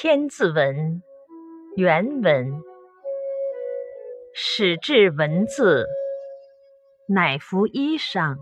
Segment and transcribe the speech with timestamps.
[0.00, 0.76] 千字文》
[1.74, 2.62] 原文：
[4.32, 5.88] 始制文字，
[7.08, 8.36] 乃服衣裳，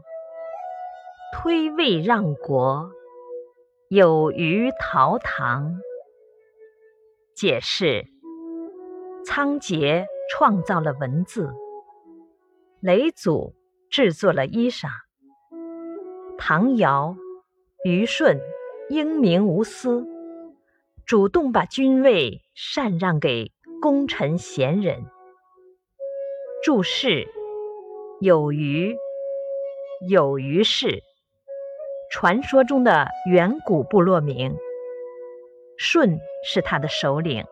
[1.32, 2.91] 推位让国，
[3.88, 5.80] 有虞陶唐。
[7.34, 8.04] 解释：
[9.25, 11.50] 仓颉创造了文字，
[12.82, 13.54] 雷祖
[13.88, 14.91] 制作了衣裳，
[16.36, 17.16] 唐尧、
[17.82, 18.38] 虞舜
[18.91, 20.07] 英明无私。
[21.06, 25.06] 主动把君位禅让给功臣贤人。
[26.65, 27.29] 注释：
[28.20, 28.96] 有虞，
[30.09, 31.05] 有虞氏，
[32.10, 34.56] 传说中的远古部落名。
[35.79, 37.45] 舜是他的首领。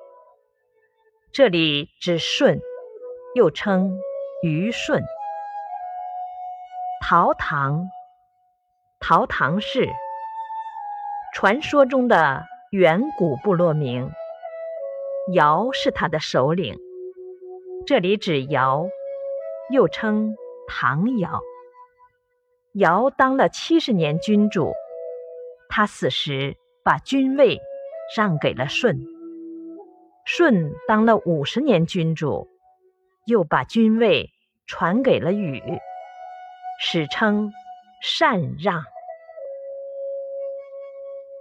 [1.33, 2.61] 这里指舜，
[3.37, 4.01] 又称
[4.43, 5.01] 虞舜。
[7.01, 7.89] 陶唐，
[8.99, 9.89] 陶唐氏，
[11.33, 12.47] 传说中的。
[12.75, 14.11] 远古部落名，
[15.33, 16.77] 尧是他的首领。
[17.87, 18.89] 这里指尧，
[19.71, 20.35] 又称
[20.67, 21.41] 唐尧。
[22.73, 24.73] 尧当了七十年君主，
[25.69, 27.61] 他死时把君位
[28.17, 28.99] 让给了舜。
[30.25, 32.49] 舜当了五十年君主，
[33.25, 34.33] 又把君位
[34.67, 35.63] 传给了禹，
[36.81, 37.53] 史称
[38.03, 38.83] 禅让。